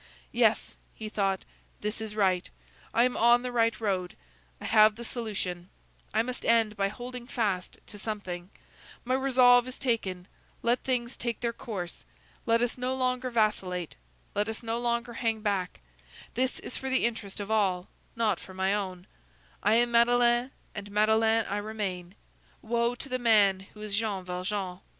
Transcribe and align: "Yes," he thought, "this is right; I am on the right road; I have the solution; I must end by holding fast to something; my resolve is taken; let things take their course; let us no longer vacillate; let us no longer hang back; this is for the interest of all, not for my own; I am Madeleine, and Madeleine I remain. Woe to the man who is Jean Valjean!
"Yes," 0.31 0.77
he 0.95 1.09
thought, 1.09 1.45
"this 1.81 2.01
is 2.01 2.15
right; 2.15 2.49
I 2.91 3.03
am 3.03 3.15
on 3.15 3.43
the 3.43 3.51
right 3.51 3.79
road; 3.79 4.15
I 4.59 4.65
have 4.65 4.95
the 4.95 5.05
solution; 5.05 5.69
I 6.11 6.23
must 6.23 6.43
end 6.43 6.75
by 6.75 6.87
holding 6.87 7.27
fast 7.27 7.77
to 7.85 7.99
something; 7.99 8.49
my 9.05 9.13
resolve 9.13 9.67
is 9.67 9.77
taken; 9.77 10.27
let 10.63 10.83
things 10.83 11.15
take 11.15 11.41
their 11.41 11.53
course; 11.53 12.03
let 12.47 12.63
us 12.63 12.79
no 12.79 12.95
longer 12.95 13.29
vacillate; 13.29 13.95
let 14.33 14.49
us 14.49 14.63
no 14.63 14.79
longer 14.79 15.13
hang 15.13 15.41
back; 15.41 15.81
this 16.33 16.59
is 16.61 16.75
for 16.77 16.89
the 16.89 17.05
interest 17.05 17.39
of 17.39 17.51
all, 17.51 17.87
not 18.15 18.39
for 18.39 18.55
my 18.55 18.73
own; 18.73 19.05
I 19.61 19.75
am 19.75 19.91
Madeleine, 19.91 20.49
and 20.73 20.89
Madeleine 20.89 21.45
I 21.47 21.57
remain. 21.57 22.15
Woe 22.63 22.95
to 22.95 23.07
the 23.07 23.19
man 23.19 23.67
who 23.75 23.81
is 23.83 23.95
Jean 23.95 24.23
Valjean! 24.25 24.79